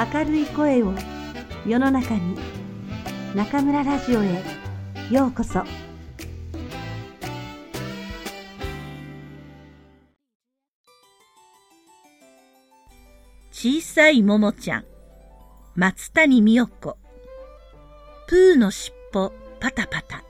[0.00, 0.94] 明るい声を
[1.66, 2.34] 世の中に
[3.34, 4.42] 中村ラジオへ
[5.10, 5.62] ようこそ。
[13.52, 14.84] 小さいももちゃん
[15.74, 16.96] 松谷美代子。
[18.26, 20.24] プーのしっぽパタパタ。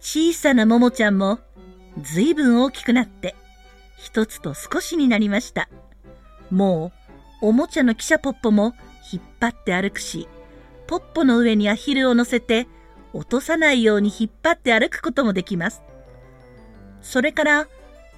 [0.00, 1.38] 小さなももちゃんも
[2.00, 3.34] ずいぶん大きくなって
[3.98, 5.68] 一つと少しになりました。
[6.50, 7.01] もう
[7.42, 8.74] おもちゃの汽車ポッポも
[9.12, 10.28] 引っ張って歩くし
[10.86, 12.66] ポッポの上にアヒルを乗せて
[13.12, 15.82] 落とさないように引っ張って歩くこともできます
[17.02, 17.68] それから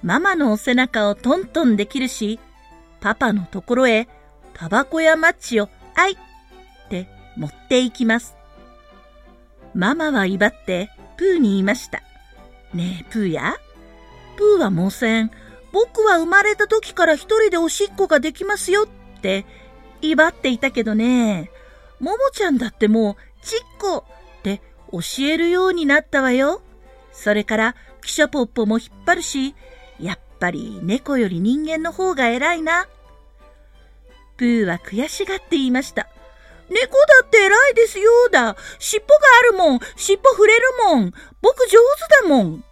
[0.03, 2.39] ママのお背中をトントンできるし
[3.01, 4.07] パパのところへ
[4.53, 6.15] タバコやマッチをあいっ
[6.89, 8.35] て持っていきます。
[9.73, 12.01] ママは威張ってプーに言いました。
[12.73, 13.55] ねえ、プーや？
[14.37, 15.31] プーはもうせん。
[15.71, 18.87] 僕は生まれた時から一人でおしっこができますよっ
[19.25, 19.43] て
[20.03, 21.49] 威張っていたけどね。
[21.99, 24.05] ももちゃんだってもうちっこ
[24.39, 26.61] って教えるようになったわよ。
[27.11, 29.55] それから汽車ポッポも引っ張るし、
[29.99, 32.87] やっぱり猫より人間の方が偉いな。
[34.37, 36.07] プーは悔しがって言いました。
[36.69, 38.55] 猫だって偉いですよだ。
[38.77, 39.79] 尻尾があるもん。
[39.95, 41.13] 尻尾触れるもん。
[41.41, 41.79] 僕上
[42.21, 42.63] 手だもん。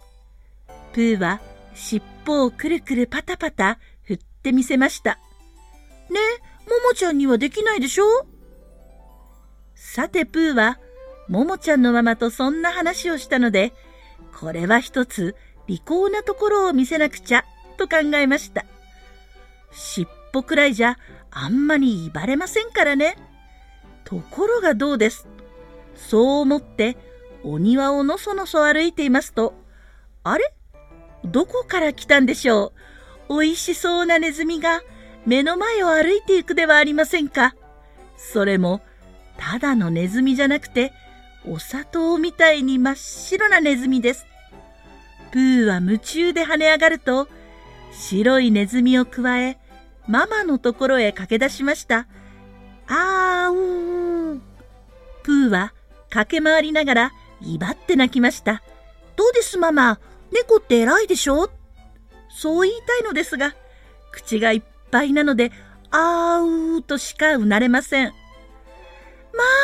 [0.92, 1.40] プーは
[1.74, 5.18] 尻尾をくるくるパタパタ振ってみせました。
[6.14, 6.20] ね、
[6.66, 8.04] ももちゃんにはできないでしょ？
[9.74, 10.78] さてプーは、
[11.28, 13.74] ももちゃんのママとそんな話をしたので、
[14.38, 17.44] これは一つ利口なところを見せなくちゃ
[17.76, 18.64] と考えました。
[19.72, 20.96] 尻尾くらいじゃ
[21.30, 23.16] あんまり威張れませんからね。
[24.04, 25.26] ところがどうです？
[25.96, 26.96] そう思って
[27.42, 29.54] お庭をのそのそ歩いていますと、
[30.22, 30.54] あれ？
[31.24, 32.72] どこから来たんでしょ
[33.28, 33.40] う？
[33.40, 34.82] 美味しそうなネズミが
[35.26, 37.54] 目の前を歩いていくではありませんか。
[38.16, 38.80] それも、
[39.38, 40.92] ただのネズミじゃなくて、
[41.46, 44.26] お砂糖みたいに真っ白なネズミです。
[45.32, 47.28] プーは夢中で跳ね上がると、
[47.92, 49.58] 白いネズミをくわえ、
[50.06, 52.06] ママのところへ駆け出しました。
[52.86, 54.40] あーうー。
[55.22, 55.72] プーは
[56.10, 58.62] 駆け回りながら威張って泣きました。
[59.16, 59.98] どうですママ、
[60.32, 61.50] 猫って偉いでしょ？
[62.28, 63.54] そう言いたいのですが、
[64.12, 65.50] 口がいっぱいぱいなので、
[65.90, 68.06] あーうーとしかうなれません。
[68.06, 68.12] ま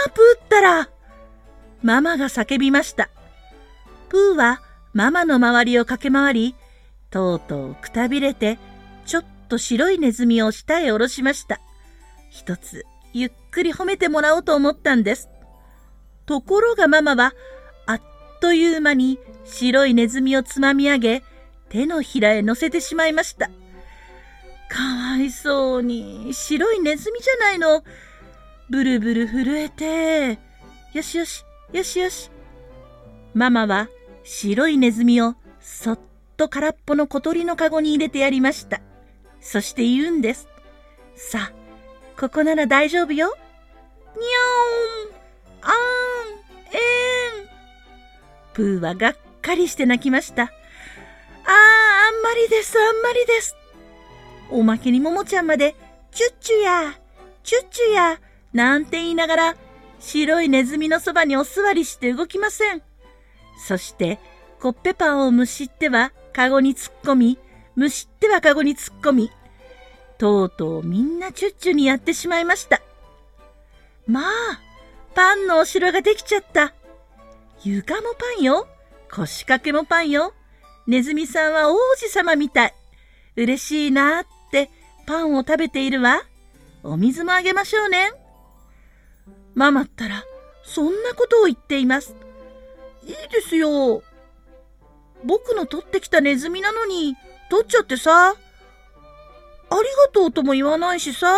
[0.06, 0.90] あ、プーったら、
[1.82, 3.08] ママが叫びました。
[4.08, 4.60] プーは
[4.92, 6.56] ママの周りを駆け回り、
[7.10, 8.58] とうとうくたびれて、
[9.06, 11.60] ちょっと白いネズミを下へ下ろしました。
[12.28, 15.28] 一つ、ゆっくり褒めてもらおうと思ったんです。
[16.26, 17.34] ところがママは、
[17.86, 18.00] あっ
[18.40, 21.22] という間に白いネズミをつまみ上げ、
[21.68, 23.48] 手のひらへ乗せてしまいました。
[24.70, 27.82] かわいそうに、白いネズミじゃないの。
[28.70, 30.38] ブルブル震えて、
[30.94, 32.30] よしよし、よしよし。
[33.34, 33.88] ママは
[34.22, 35.98] 白いネズミをそっ
[36.36, 38.80] と空っぽの小鳥のかごに入れてやりました。
[39.40, 40.48] そして言うんです。
[41.16, 41.52] さあ、
[42.18, 43.34] ここなら大丈夫よ。
[44.14, 45.74] にょーん、あーん、
[46.76, 47.48] えーん。
[48.54, 50.42] プーはがっかりして泣きました。
[50.42, 53.56] あー、あんまりです、あんまりです。
[54.50, 55.74] おまけにももちゃんまで、
[56.12, 56.98] チュッチュや、
[57.42, 58.20] チュッチュや、
[58.52, 59.56] なんて言いながら、
[60.00, 62.82] 白いネズミのそばにお座りして動きません。
[63.66, 64.18] そして、
[64.60, 67.38] コッペパンをむしっては、カゴに突っ込み、
[67.76, 69.30] むしってはカゴに突っ込み、
[70.18, 72.82] とうとうみんなチュッチュにやってしまいました。
[74.06, 74.24] まあ、
[75.14, 76.74] パンのお城ができちゃった。
[77.62, 78.66] 床もパンよ。
[79.10, 80.34] 腰掛けもパンよ。
[80.86, 82.74] ネズミさんは王子様みたい。
[83.36, 84.39] 嬉しいなって
[85.06, 86.22] パンを食べているわ。
[86.82, 88.12] お水もあげましょうね。
[89.54, 90.24] ママったら、
[90.64, 92.14] そんなことを言っています。
[93.04, 94.02] いいですよ。
[95.24, 97.16] 僕の取ってきたネズミなのに、
[97.50, 98.30] 取っちゃってさ。
[98.30, 98.34] あ
[99.74, 101.28] りがとうとも言わないしさ。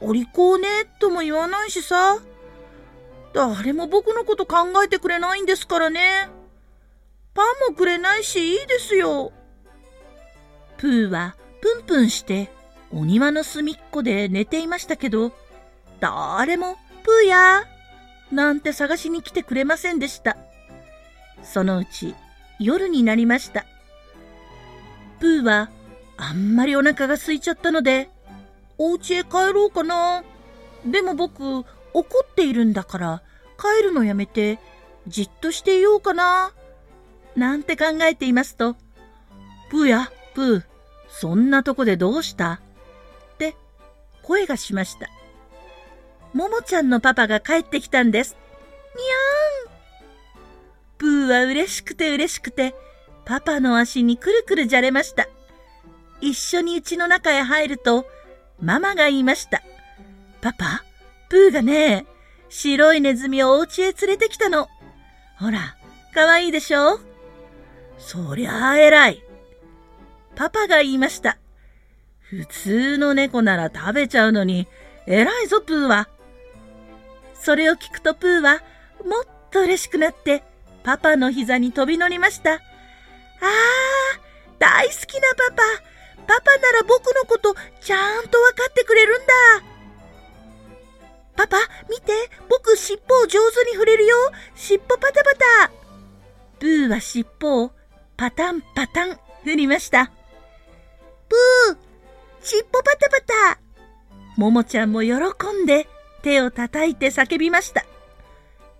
[0.00, 0.68] お利口ね
[0.98, 2.18] とも言わないしさ。
[3.34, 6.28] 誰も僕のこと考えてくれないんですからね。
[7.34, 9.32] パンもくれないしいいですよ。
[10.78, 12.50] プーはプンプンして
[12.92, 15.32] お庭の隅っこで寝ていましたけど、
[16.00, 17.64] 誰もプーや
[18.32, 20.36] なんて探しに来てくれませんでした。
[21.42, 22.14] そのうち
[22.58, 23.64] 夜になりました。
[25.18, 25.70] プーは
[26.16, 28.10] あんまりお腹が空いちゃったので、
[28.78, 30.24] お家へ帰ろうかな。
[30.84, 31.64] でも僕、怒
[32.24, 33.22] っているんだから、
[33.58, 34.58] 帰るのやめて、
[35.06, 36.52] じっとしていようかな。
[37.36, 38.76] なんて考えていますと、
[39.70, 40.62] プーや、プー、
[41.10, 42.60] そんなとこでどうした？
[43.34, 43.54] って
[44.22, 45.08] 声がしました。
[46.32, 48.36] ももちゃんのパパが帰ってきたんです。
[48.94, 49.70] にゃーん
[50.98, 52.74] プーは嬉しくて嬉しくて、
[53.24, 55.28] パパの足にくるくるじゃれました。
[56.20, 58.06] 一緒に家の中へ入ると、
[58.60, 59.62] ママが言いました。
[60.40, 60.84] パパ、
[61.28, 62.06] プーがね、
[62.48, 64.68] 白いネズミをお家へ連れてきたの。
[65.38, 65.76] ほら、
[66.14, 67.00] かわいいでしょ？
[67.98, 69.22] そりゃあ偉い。
[70.34, 71.38] パパが言いました。
[72.20, 74.68] 普通の猫なら食べちゃうのに、
[75.06, 76.08] 偉いぞ、プーは。
[77.34, 78.62] それを聞くとプーは、
[79.04, 80.44] もっと嬉しくなって、
[80.82, 82.54] パパの膝に飛び乗りました。
[82.54, 82.60] ああ、
[84.58, 85.62] 大好きなパパ。
[86.26, 89.32] パパなら僕のことちゃんとわかってくれるんだ。
[91.34, 91.56] パパ、
[91.88, 92.12] 見て、
[92.48, 94.16] 僕尻尾を上手に振れるよ。
[94.54, 95.34] 尻尾パタパ
[95.66, 95.70] タ。
[96.60, 97.72] プーは尻尾を
[98.16, 100.12] パタンパタン振りました。
[102.42, 103.20] 尻尾パタパ
[103.54, 103.60] タ。
[104.36, 105.14] ももちゃんも喜
[105.62, 105.86] んで
[106.22, 107.84] 手をたたいて叫びました。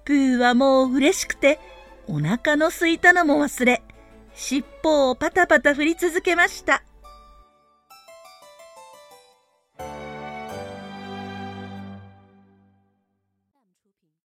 [0.05, 1.61] プーはもう嬉しくて
[2.09, 3.83] お腹のすいたのも忘れ、
[4.35, 6.83] 尻尾をパタパタ振り続けました。